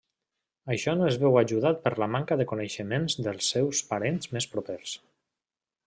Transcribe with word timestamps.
Això 0.75 0.95
no 1.01 1.09
es 1.09 1.17
veu 1.23 1.37
ajudat 1.41 1.83
per 1.83 1.91
la 2.03 2.07
manca 2.15 2.39
de 2.41 2.49
coneixement 2.53 3.05
dels 3.29 3.53
seus 3.57 3.83
parents 3.93 4.35
més 4.39 4.53
propers. 4.57 4.99